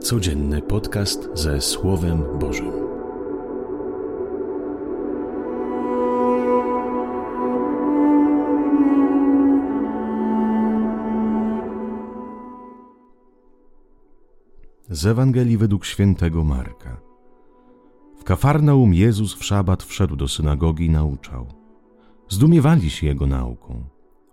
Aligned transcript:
Codzienny 0.00 0.62
podcast 0.62 1.28
ze 1.34 1.60
Słowem 1.60 2.22
Bożym. 2.38 2.72
Z 14.90 15.06
Ewangelii 15.06 15.56
według 15.56 15.84
świętego 15.84 16.44
Marka. 16.44 17.00
W 18.18 18.24
Kafarnaum 18.24 18.94
Jezus 18.94 19.34
w 19.34 19.44
szabat 19.44 19.82
wszedł 19.82 20.16
do 20.16 20.28
synagogi 20.28 20.84
i 20.84 20.90
nauczał. 20.90 21.46
Zdumiewali 22.28 22.90
się 22.90 23.06
jego 23.06 23.26
nauką. 23.26 23.84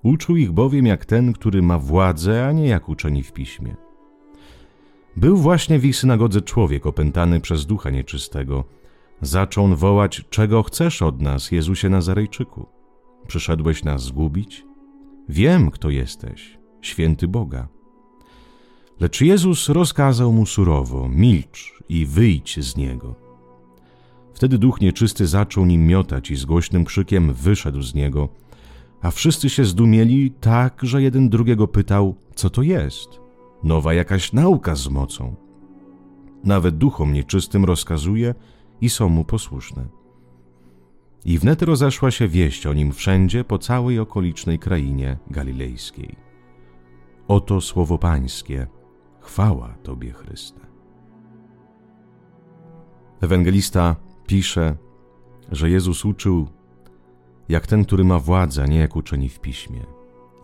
Uczył 0.04 0.38
ich 0.38 0.52
bowiem 0.52 0.86
jak 0.86 1.06
ten, 1.06 1.34
który 1.34 1.62
ma 1.62 1.80
władzę, 1.80 2.48
a 2.48 2.52
nie 2.52 2.68
jak 2.68 2.90
uczeni 2.90 3.24
w 3.24 3.34
piśmie. 3.34 3.85
Był 5.18 5.38
właśnie 5.38 5.80
w 5.80 5.86
ich 5.86 5.96
synagodze 5.96 6.42
człowiek 6.42 6.86
opętany 6.86 7.42
przez 7.42 7.66
ducha 7.66 7.90
nieczystego. 7.90 8.64
Zaczął 9.22 9.76
wołać: 9.76 10.26
Czego 10.30 10.64
chcesz 10.64 11.02
od 11.02 11.22
nas, 11.22 11.52
Jezusie 11.52 11.90
Nazarejczyku? 11.90 12.66
Przyszedłeś 13.28 13.84
nas 13.84 14.04
zgubić? 14.04 14.66
Wiem, 15.30 15.72
kto 15.72 15.90
jesteś, 15.90 16.58
święty 16.82 17.28
Boga. 17.28 17.68
Lecz 19.00 19.22
Jezus 19.22 19.70
rozkazał 19.70 20.34
mu 20.34 20.46
surowo: 20.46 21.10
Milcz 21.10 21.74
i 21.90 22.06
wyjdź 22.06 22.60
z 22.60 22.78
niego. 22.78 23.16
Wtedy 24.34 24.58
duch 24.58 24.82
nieczysty 24.82 25.28
zaczął 25.28 25.66
nim 25.66 25.88
miotać 25.88 26.32
i 26.32 26.36
z 26.36 26.46
głośnym 26.46 26.86
krzykiem 26.86 27.34
wyszedł 27.34 27.82
z 27.82 27.96
niego, 27.96 28.30
a 29.02 29.12
wszyscy 29.12 29.50
się 29.50 29.66
zdumieli 29.66 30.32
tak, 30.32 30.80
że 30.84 31.02
jeden 31.02 31.30
drugiego 31.30 31.68
pytał: 31.68 32.16
Co 32.36 32.50
to 32.50 32.62
jest? 32.62 33.25
Nowa 33.66 33.94
jakaś 33.94 34.34
nauka 34.34 34.76
z 34.76 34.88
mocą. 34.88 35.36
Nawet 36.44 36.78
duchom 36.78 37.14
nieczystym 37.14 37.66
rozkazuje 37.66 38.36
i 38.82 38.90
są 38.90 39.10
mu 39.10 39.24
posłuszne. 39.24 39.88
I 41.26 41.40
wnet 41.40 41.62
rozeszła 41.62 42.12
się 42.12 42.28
wieść 42.28 42.68
o 42.68 42.74
nim 42.74 42.92
wszędzie 42.92 43.44
po 43.44 43.58
całej 43.58 44.00
okolicznej 44.00 44.60
krainie 44.60 45.18
galilejskiej. 45.30 46.16
Oto 47.28 47.62
słowo 47.62 47.98
Pańskie. 47.98 48.68
Chwała 49.20 49.76
Tobie, 49.84 50.12
Chryste. 50.12 50.60
Ewangelista 53.22 53.96
pisze, 54.28 54.78
że 55.52 55.70
Jezus 55.70 56.06
uczył 56.06 56.48
jak 57.50 57.68
ten, 57.68 57.86
który 57.86 58.04
ma 58.04 58.20
władzę, 58.20 58.66
nie 58.66 58.80
jak 58.80 58.96
uczeni 58.96 59.30
w 59.30 59.40
piśmie. 59.40 59.86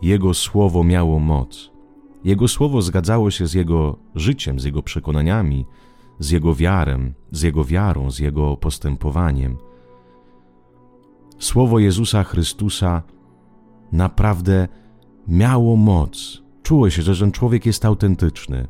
Jego 0.02 0.34
słowo 0.34 0.84
miało 0.84 1.18
moc. 1.18 1.71
Jego 2.24 2.48
słowo 2.48 2.82
zgadzało 2.82 3.30
się 3.30 3.46
z 3.46 3.54
jego 3.54 3.98
życiem, 4.14 4.60
z 4.60 4.64
jego 4.64 4.82
przekonaniami, 4.82 5.66
z 6.18 6.30
jego 6.30 6.54
wiarem, 6.54 7.14
z 7.30 7.42
jego 7.42 7.64
wiarą, 7.64 8.10
z 8.10 8.18
jego 8.18 8.56
postępowaniem. 8.56 9.56
Słowo 11.38 11.78
Jezusa 11.78 12.24
Chrystusa 12.24 13.02
naprawdę 13.92 14.68
miało 15.28 15.76
moc. 15.76 16.42
Czuło 16.62 16.90
się, 16.90 17.02
że 17.02 17.16
ten 17.16 17.32
człowiek 17.32 17.66
jest 17.66 17.84
autentyczny. 17.84 18.68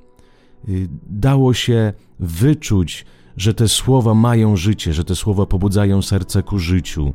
Y, 0.68 0.88
dało 1.06 1.54
się 1.54 1.92
wyczuć, 2.20 3.06
że 3.36 3.54
te 3.54 3.68
słowa 3.68 4.14
mają 4.14 4.56
życie, 4.56 4.92
że 4.92 5.04
te 5.04 5.14
słowa 5.14 5.46
pobudzają 5.46 6.02
serce 6.02 6.42
ku 6.42 6.58
życiu, 6.58 7.14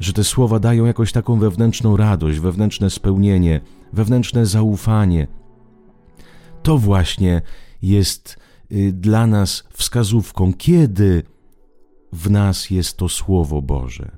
że 0.00 0.12
te 0.12 0.24
słowa 0.24 0.58
dają 0.58 0.84
jakąś 0.84 1.12
taką 1.12 1.38
wewnętrzną 1.38 1.96
radość, 1.96 2.38
wewnętrzne 2.38 2.90
spełnienie, 2.90 3.60
wewnętrzne 3.92 4.46
zaufanie, 4.46 5.26
to 6.68 6.78
właśnie 6.78 7.42
jest 7.82 8.38
y, 8.72 8.92
dla 8.92 9.26
nas 9.26 9.64
wskazówką, 9.72 10.52
kiedy 10.52 11.22
w 12.12 12.30
nas 12.30 12.70
jest 12.70 12.96
to 12.96 13.08
Słowo 13.08 13.62
Boże, 13.62 14.16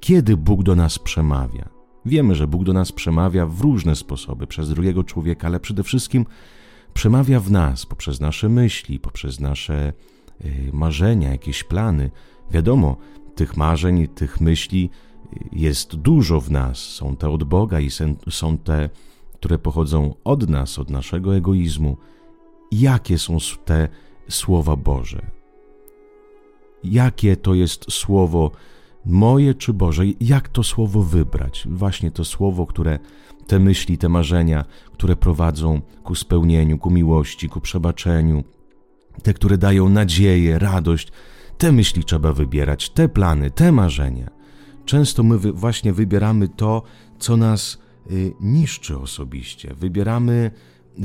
kiedy 0.00 0.36
Bóg 0.36 0.62
do 0.62 0.76
nas 0.76 0.98
przemawia. 0.98 1.68
Wiemy, 2.04 2.34
że 2.34 2.46
Bóg 2.46 2.64
do 2.64 2.72
nas 2.72 2.92
przemawia 2.92 3.46
w 3.46 3.60
różne 3.60 3.96
sposoby, 3.96 4.46
przez 4.46 4.68
drugiego 4.68 5.04
człowieka, 5.04 5.46
ale 5.46 5.60
przede 5.60 5.82
wszystkim 5.82 6.26
przemawia 6.94 7.40
w 7.40 7.50
nas 7.50 7.86
poprzez 7.86 8.20
nasze 8.20 8.48
myśli, 8.48 9.00
poprzez 9.00 9.40
nasze 9.40 9.92
y, 10.44 10.70
marzenia, 10.72 11.30
jakieś 11.30 11.64
plany. 11.64 12.10
Wiadomo, 12.50 12.96
tych 13.34 13.56
marzeń, 13.56 14.08
tych 14.08 14.40
myśli 14.40 14.90
y, 15.32 15.48
jest 15.52 15.96
dużo 15.96 16.40
w 16.40 16.50
nas. 16.50 16.78
Są 16.78 17.16
te 17.16 17.30
od 17.30 17.44
Boga 17.44 17.80
i 17.80 17.90
są 18.30 18.58
te 18.58 18.90
które 19.38 19.58
pochodzą 19.58 20.14
od 20.24 20.48
nas, 20.48 20.78
od 20.78 20.90
naszego 20.90 21.36
egoizmu, 21.36 21.96
jakie 22.72 23.18
są 23.18 23.36
te 23.64 23.88
słowa 24.28 24.76
Boże. 24.76 25.30
Jakie 26.84 27.36
to 27.36 27.54
jest 27.54 27.92
słowo 27.92 28.50
moje 29.04 29.54
czy 29.54 29.72
Boże? 29.72 30.02
Jak 30.20 30.48
to 30.48 30.62
słowo 30.62 31.02
wybrać? 31.02 31.68
Właśnie 31.70 32.10
to 32.10 32.24
słowo, 32.24 32.66
które 32.66 32.98
te 33.46 33.58
myśli, 33.58 33.98
te 33.98 34.08
marzenia, 34.08 34.64
które 34.92 35.16
prowadzą 35.16 35.80
ku 36.02 36.14
spełnieniu, 36.14 36.78
ku 36.78 36.90
miłości, 36.90 37.48
ku 37.48 37.60
przebaczeniu, 37.60 38.44
te, 39.22 39.34
które 39.34 39.58
dają 39.58 39.88
nadzieję, 39.88 40.58
radość, 40.58 41.12
te 41.58 41.72
myśli 41.72 42.04
trzeba 42.04 42.32
wybierać, 42.32 42.90
te 42.90 43.08
plany, 43.08 43.50
te 43.50 43.72
marzenia. 43.72 44.30
Często 44.84 45.22
my 45.22 45.38
właśnie 45.38 45.92
wybieramy 45.92 46.48
to, 46.48 46.82
co 47.18 47.36
nas 47.36 47.78
niszczy 48.40 48.98
osobiście. 48.98 49.74
Wybieramy 49.74 50.50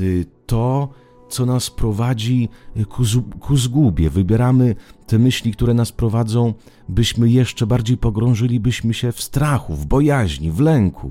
y, 0.00 0.26
to, 0.46 0.88
co 1.28 1.46
nas 1.46 1.70
prowadzi 1.70 2.48
y, 2.76 2.84
ku, 2.84 3.02
ku 3.40 3.56
zgubie. 3.56 4.10
Wybieramy 4.10 4.74
te 5.06 5.18
myśli, 5.18 5.52
które 5.52 5.74
nas 5.74 5.92
prowadzą, 5.92 6.54
byśmy 6.88 7.30
jeszcze 7.30 7.66
bardziej 7.66 7.96
pogrążylibyśmy 7.96 8.94
się 8.94 9.12
w 9.12 9.22
strachu, 9.22 9.74
w 9.74 9.86
bojaźni, 9.86 10.50
w 10.50 10.60
lęku. 10.60 11.10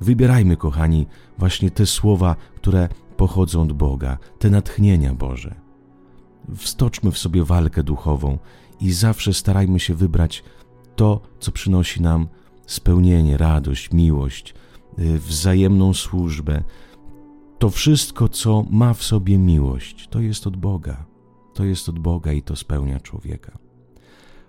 Wybierajmy, 0.00 0.56
kochani, 0.56 1.06
właśnie 1.38 1.70
te 1.70 1.86
słowa, 1.86 2.36
które 2.56 2.88
pochodzą 3.16 3.62
od 3.62 3.72
Boga, 3.72 4.18
te 4.38 4.50
natchnienia 4.50 5.14
Boże. 5.14 5.54
Wstoczmy 6.56 7.10
w 7.12 7.18
sobie 7.18 7.44
walkę 7.44 7.82
duchową 7.82 8.38
i 8.80 8.92
zawsze 8.92 9.34
starajmy 9.34 9.80
się 9.80 9.94
wybrać 9.94 10.44
to, 10.96 11.20
co 11.40 11.52
przynosi 11.52 12.02
nam 12.02 12.28
spełnienie, 12.70 13.36
radość, 13.36 13.92
miłość, 13.92 14.54
y, 14.98 15.18
wzajemną 15.18 15.94
służbę. 15.94 16.62
To 17.58 17.70
wszystko, 17.70 18.28
co 18.28 18.64
ma 18.70 18.94
w 18.94 19.02
sobie 19.02 19.38
miłość, 19.38 20.08
to 20.08 20.20
jest 20.20 20.46
od 20.46 20.56
Boga. 20.56 21.06
To 21.54 21.64
jest 21.64 21.88
od 21.88 21.98
Boga 21.98 22.32
i 22.32 22.42
to 22.42 22.56
spełnia 22.56 23.00
człowieka. 23.00 23.58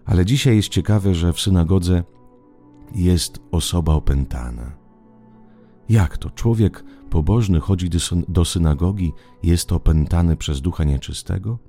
Ale 0.05 0.25
dzisiaj 0.25 0.55
jest 0.55 0.69
ciekawe, 0.69 1.15
że 1.15 1.33
w 1.33 1.41
synagodze 1.41 2.03
jest 2.95 3.39
osoba 3.51 3.93
opętana. 3.93 4.71
Jak 5.89 6.17
to? 6.17 6.29
Człowiek 6.29 6.83
pobożny 7.09 7.59
chodzi 7.59 7.89
do 8.27 8.45
synagogi, 8.45 9.13
jest 9.43 9.71
opętany 9.71 10.37
przez 10.37 10.61
ducha 10.61 10.83
nieczystego? 10.83 11.59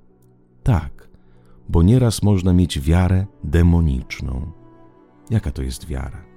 Tak, 0.63 1.09
bo 1.69 1.83
nieraz 1.83 2.23
można 2.23 2.53
mieć 2.53 2.79
wiarę 2.79 3.25
demoniczną. 3.43 4.51
Jaka 5.29 5.51
to 5.51 5.61
jest 5.61 5.87
wiara? 5.87 6.32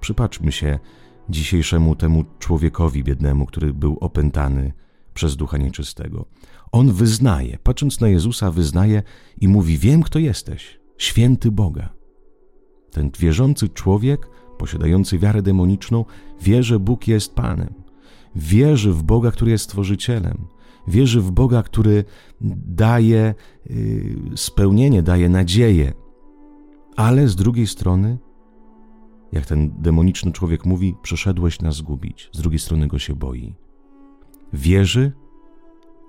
Przypatrzmy 0.00 0.52
się 0.52 0.78
dzisiejszemu 1.28 1.96
temu 1.96 2.24
człowiekowi 2.38 3.04
biednemu, 3.04 3.46
który 3.46 3.74
był 3.74 3.98
opętany 4.00 4.72
przez 5.14 5.36
ducha 5.36 5.58
nieczystego. 5.58 6.24
On 6.72 6.92
wyznaje, 6.92 7.58
patrząc 7.62 8.00
na 8.00 8.08
Jezusa, 8.08 8.50
wyznaje 8.50 9.02
i 9.40 9.48
mówi: 9.48 9.78
Wiem, 9.78 10.02
kto 10.02 10.18
jesteś, 10.18 10.80
święty 10.98 11.50
Boga. 11.50 11.88
Ten 12.90 13.10
wierzący 13.18 13.68
człowiek, 13.68 14.26
posiadający 14.58 15.18
wiarę 15.18 15.42
demoniczną, 15.42 16.04
wie, 16.42 16.62
że 16.62 16.78
Bóg 16.78 17.08
jest 17.08 17.34
Panem. 17.34 17.74
Wierzy 18.36 18.92
w 18.92 19.02
Boga, 19.02 19.30
który 19.30 19.50
jest 19.50 19.64
Stworzycielem. 19.64 20.46
Wierzy 20.88 21.20
w 21.20 21.30
Boga, 21.30 21.62
który 21.62 22.04
daje 22.66 23.34
y, 23.70 24.16
spełnienie, 24.36 25.02
daje 25.02 25.28
nadzieję. 25.28 25.92
Ale 26.96 27.28
z 27.28 27.36
drugiej 27.36 27.66
strony 27.66 28.18
jak 29.32 29.46
ten 29.46 29.70
demoniczny 29.78 30.32
człowiek 30.32 30.64
mówi, 30.66 30.94
przyszedłeś 31.02 31.60
nas 31.60 31.74
zgubić. 31.74 32.30
Z 32.32 32.40
drugiej 32.40 32.58
strony 32.58 32.86
go 32.86 32.98
się 32.98 33.14
boi. 33.14 33.54
Wierzy, 34.52 35.12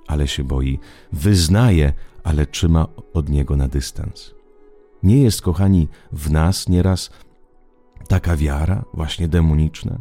ale 0.08 0.28
się 0.28 0.44
boi. 0.44 0.80
Wyznaje, 1.14 1.94
ale 2.24 2.46
trzyma 2.46 2.88
od 3.14 3.30
niego 3.30 3.58
na 3.58 3.68
dystans. 3.68 4.34
Nie 5.04 5.24
jest, 5.24 5.42
kochani, 5.42 5.88
w 6.12 6.32
nas 6.32 6.70
nieraz 6.70 7.10
taka 8.08 8.38
wiara, 8.38 8.86
właśnie 8.94 9.28
demoniczna? 9.28 10.00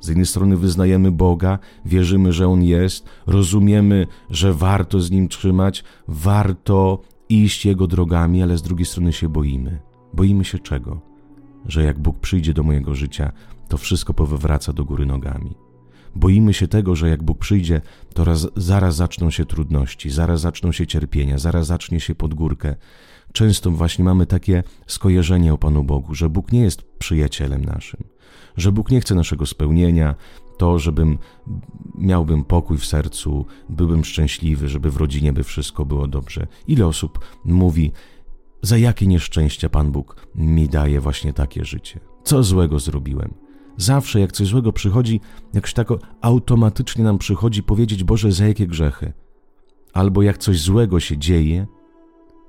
Z 0.00 0.08
jednej 0.08 0.26
strony 0.26 0.56
wyznajemy 0.56 1.12
Boga, 1.12 1.58
wierzymy, 1.84 2.32
że 2.32 2.48
On 2.48 2.62
jest, 2.62 3.06
rozumiemy, 3.26 4.06
że 4.30 4.52
warto 4.52 5.00
z 5.00 5.10
Nim 5.10 5.28
trzymać, 5.28 5.84
warto 6.08 7.00
iść 7.28 7.66
Jego 7.66 7.86
drogami, 7.86 8.42
ale 8.42 8.58
z 8.58 8.62
drugiej 8.62 8.86
strony 8.86 9.12
się 9.12 9.28
boimy. 9.28 9.80
Boimy 10.14 10.44
się 10.44 10.58
czego? 10.58 11.00
Że 11.66 11.84
jak 11.84 11.98
Bóg 11.98 12.20
przyjdzie 12.20 12.54
do 12.54 12.62
mojego 12.62 12.94
życia, 12.94 13.32
to 13.68 13.78
wszystko 13.78 14.14
powywraca 14.14 14.72
do 14.72 14.84
góry 14.84 15.06
nogami. 15.06 15.54
Boimy 16.16 16.54
się 16.54 16.68
tego, 16.68 16.96
że 16.96 17.08
jak 17.08 17.22
Bóg 17.22 17.38
przyjdzie, 17.38 17.80
to 18.14 18.24
raz, 18.24 18.46
zaraz 18.56 18.96
zaczną 18.96 19.30
się 19.30 19.44
trudności, 19.44 20.10
zaraz 20.10 20.40
zaczną 20.40 20.72
się 20.72 20.86
cierpienia, 20.86 21.38
zaraz 21.38 21.66
zacznie 21.66 22.00
się 22.00 22.14
podgórkę. 22.14 22.74
Często 23.32 23.70
właśnie 23.70 24.04
mamy 24.04 24.26
takie 24.26 24.62
skojarzenie 24.86 25.54
o 25.54 25.58
Panu 25.58 25.84
Bogu, 25.84 26.14
że 26.14 26.28
Bóg 26.28 26.52
nie 26.52 26.60
jest 26.60 26.82
przyjacielem 26.98 27.64
naszym, 27.64 28.04
że 28.56 28.72
Bóg 28.72 28.90
nie 28.90 29.00
chce 29.00 29.14
naszego 29.14 29.46
spełnienia, 29.46 30.14
to, 30.58 30.78
żebym 30.78 31.18
miałbym 31.94 32.44
pokój 32.44 32.78
w 32.78 32.86
sercu, 32.86 33.46
byłbym 33.68 34.04
szczęśliwy, 34.04 34.68
żeby 34.68 34.90
w 34.90 34.96
rodzinie 34.96 35.32
by 35.32 35.44
wszystko 35.44 35.84
było 35.84 36.06
dobrze. 36.06 36.46
Ile 36.66 36.86
osób 36.86 37.18
mówi, 37.44 37.92
za 38.62 38.78
jakie 38.78 39.06
nieszczęścia 39.06 39.68
Pan 39.68 39.92
Bóg 39.92 40.28
mi 40.34 40.68
daje 40.68 41.00
właśnie 41.00 41.32
takie 41.32 41.64
życie? 41.64 42.00
Co 42.24 42.42
złego 42.42 42.78
zrobiłem? 42.78 43.34
Zawsze 43.76 44.20
jak 44.20 44.32
coś 44.32 44.46
złego 44.46 44.72
przychodzi, 44.72 45.20
jakoś 45.54 45.74
tak 45.74 45.88
automatycznie 46.20 47.04
nam 47.04 47.18
przychodzi 47.18 47.62
powiedzieć 47.62 48.04
Boże, 48.04 48.32
za 48.32 48.46
jakie 48.46 48.66
grzechy. 48.66 49.12
Albo 49.92 50.22
jak 50.22 50.38
coś 50.38 50.60
złego 50.60 51.00
się 51.00 51.18
dzieje, 51.18 51.66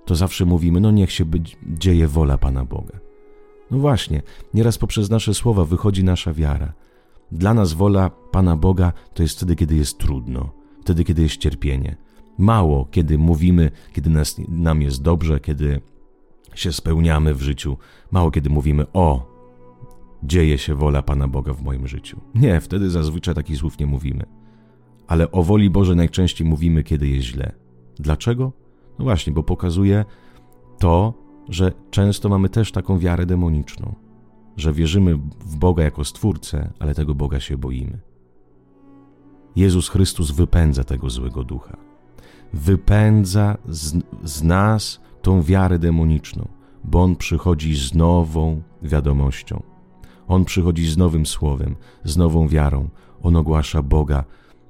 to 0.05 0.15
zawsze 0.15 0.45
mówimy, 0.45 0.79
no 0.79 0.91
niech 0.91 1.11
się 1.11 1.25
dzieje 1.67 2.07
wola 2.07 2.37
Pana 2.37 2.65
Boga. 2.65 2.99
No 3.71 3.79
właśnie, 3.79 4.21
nieraz 4.53 4.77
poprzez 4.77 5.09
nasze 5.09 5.33
słowa 5.33 5.65
wychodzi 5.65 6.03
nasza 6.03 6.33
wiara. 6.33 6.73
Dla 7.31 7.53
nas 7.53 7.73
wola 7.73 8.09
Pana 8.09 8.57
Boga 8.57 8.93
to 9.13 9.23
jest 9.23 9.37
wtedy, 9.37 9.55
kiedy 9.55 9.75
jest 9.75 9.97
trudno, 9.97 10.51
wtedy, 10.81 11.03
kiedy 11.03 11.21
jest 11.21 11.37
cierpienie. 11.37 11.95
Mało, 12.37 12.85
kiedy 12.91 13.17
mówimy, 13.17 13.71
kiedy 13.93 14.09
nas, 14.09 14.35
nam 14.47 14.81
jest 14.81 15.01
dobrze, 15.01 15.39
kiedy 15.39 15.81
się 16.59 16.73
spełniamy 16.73 17.33
w 17.33 17.41
życiu. 17.41 17.77
Mało, 18.11 18.31
kiedy 18.31 18.49
mówimy, 18.49 18.85
o, 18.93 19.29
dzieje 20.23 20.57
się 20.57 20.75
wola 20.75 21.01
Pana 21.01 21.27
Boga 21.27 21.53
w 21.53 21.61
moim 21.61 21.87
życiu. 21.87 22.21
Nie, 22.35 22.61
wtedy 22.61 22.89
zazwyczaj 22.89 23.35
takich 23.35 23.57
słów 23.57 23.79
nie 23.79 23.85
mówimy. 23.85 24.25
Ale 25.07 25.31
o 25.31 25.43
woli 25.43 25.69
Boże 25.69 25.95
najczęściej 25.95 26.47
mówimy, 26.47 26.83
kiedy 26.83 27.07
jest 27.07 27.27
źle. 27.27 27.51
Dlaczego? 27.99 28.51
No 28.99 29.05
właśnie, 29.05 29.33
bo 29.33 29.43
pokazuje 29.43 30.05
to, 30.79 31.13
że 31.49 31.71
często 31.91 32.29
mamy 32.29 32.49
też 32.49 32.71
taką 32.71 32.99
wiarę 32.99 33.25
demoniczną, 33.25 33.95
że 34.57 34.73
wierzymy 34.73 35.15
w 35.39 35.57
Boga 35.57 35.83
jako 35.83 36.05
Stwórcę, 36.05 36.73
ale 36.79 36.95
tego 36.95 37.15
Boga 37.15 37.39
się 37.39 37.57
boimy. 37.57 37.99
Jezus 39.55 39.89
Chrystus 39.89 40.31
wypędza 40.31 40.83
tego 40.83 41.09
złego 41.09 41.43
ducha. 41.43 41.77
Wypędza 42.53 43.57
z, 43.67 44.03
z 44.23 44.43
nas 44.43 45.01
tą 45.21 45.41
wiarę 45.41 45.79
demoniczną, 45.79 46.47
bo 46.83 47.03
On 47.03 47.15
przychodzi 47.15 47.75
z 47.75 47.93
nową 47.93 48.61
wiadomością. 48.81 49.63
On 50.27 50.45
przychodzi 50.45 50.89
z 50.89 50.97
nowym 50.97 51.25
słowem, 51.25 51.75
z 52.03 52.17
nową 52.17 52.47
wiarą. 52.47 52.89
On 53.21 53.35
ogłasza 53.35 53.81
Boga, 53.81 54.23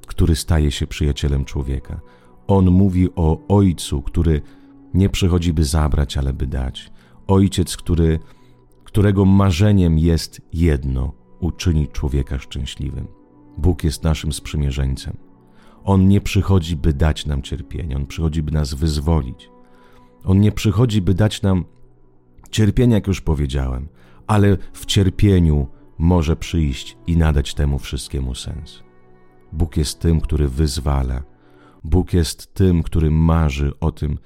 który 0.08 0.36
staje 0.36 0.72
się 0.72 0.88
przyjacielem 0.88 1.46
człowieka. 1.46 2.00
On 2.48 2.72
mówi 2.72 3.10
o 3.16 3.48
Ojcu, 3.48 4.02
który 4.02 4.42
nie 4.94 5.10
przychodzi, 5.10 5.54
by 5.54 5.64
zabrać, 5.64 6.18
ale 6.18 6.34
by 6.34 6.48
dać. 6.48 6.92
Ojciec, 7.28 7.78
który, 7.78 8.20
którego 8.84 9.26
marzeniem 9.26 10.00
jest 10.00 10.42
jedno 10.54 11.14
uczynić 11.40 11.92
człowieka 11.92 12.40
szczęśliwym. 12.40 13.08
Bóg 13.58 13.84
jest 13.84 14.04
naszym 14.04 14.34
sprzymierzeńcem. 14.34 15.18
On 15.84 16.08
nie 16.08 16.22
przychodzi, 16.22 16.76
by 16.76 16.94
dać 16.94 17.26
nam 17.26 17.42
cierpienie, 17.42 17.96
on 17.96 18.06
przychodzi, 18.06 18.44
by 18.44 18.52
nas 18.52 18.74
wyzwolić. 18.74 19.50
On 20.24 20.40
nie 20.40 20.52
przychodzi, 20.52 21.02
by 21.02 21.14
dać 21.14 21.42
nam 21.42 21.66
cierpienia, 22.52 22.96
jak 22.96 23.08
już 23.08 23.22
powiedziałem, 23.22 23.88
ale 24.28 24.58
w 24.74 24.86
cierpieniu 24.86 25.68
może 25.98 26.36
przyjść 26.36 26.98
i 27.08 27.18
nadać 27.18 27.54
temu 27.54 27.80
wszystkiemu 27.80 28.36
sens. 28.36 28.84
Bóg 29.54 29.78
jest 29.78 30.00
tym, 30.00 30.22
który 30.22 30.48
wyzwala. 30.48 31.24
Bóg 31.84 32.14
jest 32.14 32.54
tym, 32.54 32.84
który 32.84 33.12
marzy 33.12 33.72
o 33.80 33.92
tym, 33.92 34.18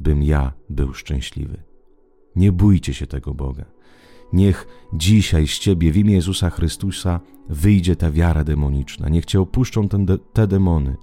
bym 0.00 0.22
ja 0.22 0.52
był 0.70 0.94
szczęśliwy. 0.94 1.62
Nie 2.36 2.52
bójcie 2.52 2.94
się 2.94 3.06
tego 3.06 3.34
Boga. 3.34 3.64
Niech 4.32 4.66
dzisiaj 4.92 5.46
z 5.46 5.58
ciebie 5.58 5.92
w 5.92 5.96
imię 5.96 6.14
Jezusa 6.14 6.50
Chrystusa 6.50 7.20
wyjdzie 7.48 7.96
ta 7.96 8.10
wiara 8.10 8.44
demoniczna. 8.44 9.08
Niech 9.08 9.24
cię 9.24 9.40
opuszczą 9.40 9.88
te, 9.88 10.06
te 10.32 10.46
demony. 10.46 10.96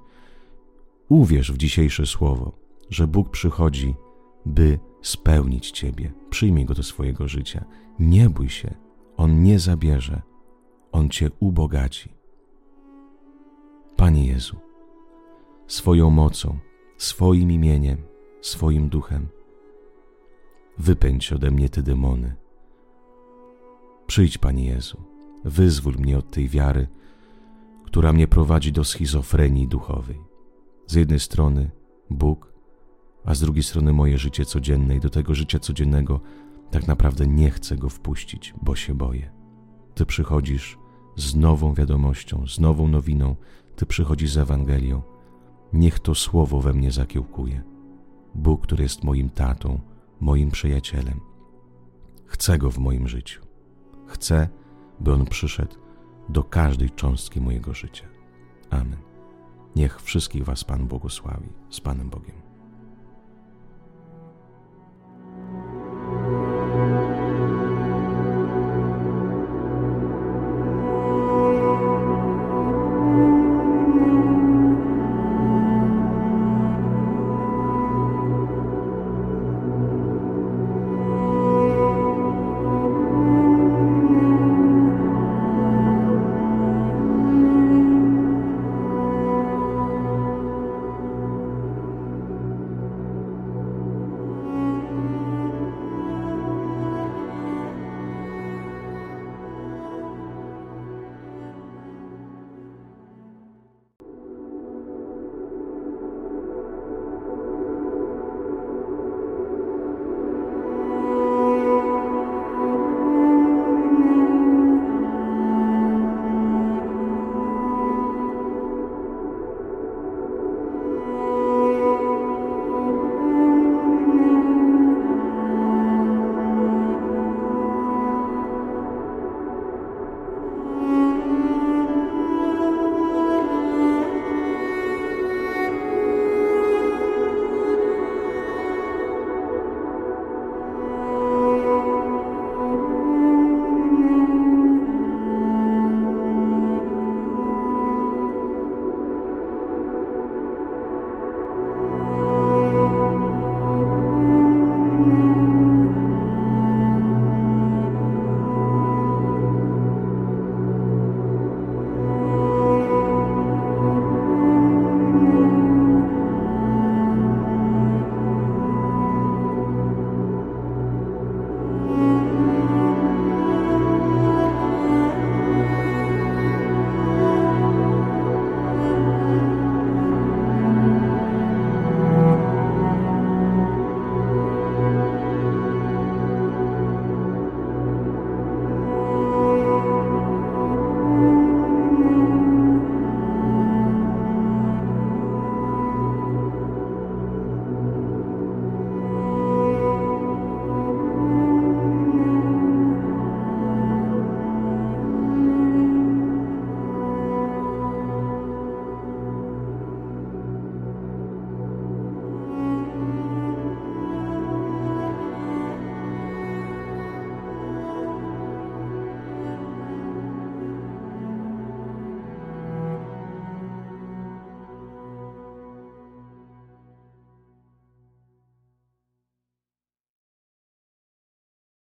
Uwierz 1.10 1.52
w 1.52 1.58
dzisiejsze 1.58 2.06
słowo, 2.06 2.52
że 2.90 3.08
Bóg 3.08 3.30
przychodzi, 3.30 3.96
by 4.46 4.80
spełnić 5.02 5.72
ciebie. 5.72 6.12
Przyjmij 6.30 6.66
go 6.66 6.74
do 6.74 6.84
swojego 6.84 7.28
życia. 7.28 7.66
Nie 8.00 8.30
bój 8.30 8.50
się, 8.50 8.76
on 9.18 9.44
nie 9.44 9.60
zabierze, 9.60 10.22
on 10.92 11.10
cię 11.10 11.30
ubogaci. 11.40 12.10
Panie 13.96 14.28
Jezu, 14.28 14.58
swoją 15.68 16.10
mocą, 16.10 16.58
swoim 16.98 17.52
imieniem, 17.52 17.98
swoim 18.42 18.90
duchem, 18.90 19.28
wypędź 20.78 21.34
ode 21.34 21.52
mnie 21.52 21.70
te 21.70 21.82
demony. 21.82 22.36
Przyjdź, 24.08 24.38
Panie 24.38 24.66
Jezu, 24.66 24.98
wyzwól 25.46 25.94
mnie 25.94 26.18
od 26.18 26.32
tej 26.32 26.50
wiary, 26.50 26.88
która 27.86 28.14
mnie 28.14 28.28
prowadzi 28.28 28.72
do 28.72 28.84
schizofrenii 28.84 29.68
duchowej. 29.68 30.22
Z 30.88 30.94
jednej 30.94 31.20
strony 31.20 31.72
Bóg, 32.10 32.54
a 33.26 33.36
z 33.36 33.40
drugiej 33.40 33.64
strony 33.64 33.94
moje 33.94 34.18
życie 34.18 34.46
codzienne 34.46 34.96
i 34.96 35.00
do 35.00 35.10
tego 35.10 35.36
życia 35.36 35.60
codziennego 35.60 36.20
tak 36.72 36.88
naprawdę 36.88 37.28
nie 37.28 37.52
chcę 37.52 37.78
go 37.78 37.90
wpuścić, 37.90 38.54
bo 38.62 38.76
się 38.76 38.94
boję. 38.94 39.32
Ty 39.96 40.06
przychodzisz 40.06 40.78
z 41.16 41.36
nową 41.36 41.74
wiadomością, 41.74 42.48
z 42.48 42.60
nową 42.60 42.88
nowiną, 42.88 43.36
Ty 43.76 43.86
przychodzisz 43.86 44.32
z 44.32 44.38
Ewangelią. 44.38 45.02
Niech 45.74 46.00
to 46.00 46.16
słowo 46.16 46.62
we 46.62 46.74
mnie 46.74 46.92
zakiełkuje. 46.92 47.64
Bóg, 48.36 48.62
który 48.62 48.84
jest 48.84 49.04
moim 49.04 49.30
tatą, 49.30 49.80
moim 50.20 50.52
przyjacielem. 50.52 51.20
Chcę 52.26 52.58
go 52.58 52.72
w 52.72 52.78
moim 52.78 53.08
życiu. 53.08 53.42
Chcę, 54.08 54.50
by 55.00 55.14
on 55.14 55.26
przyszedł 55.26 55.76
do 56.30 56.44
każdej 56.44 56.90
cząstki 56.90 57.42
mojego 57.42 57.74
życia. 57.74 58.08
Amen. 58.70 59.00
Niech 59.76 60.02
wszystkich 60.02 60.44
Was 60.44 60.64
Pan 60.64 60.88
błogosławi. 60.88 61.50
Z 61.70 61.80
Panem 61.80 62.10
Bogiem. 62.10 62.45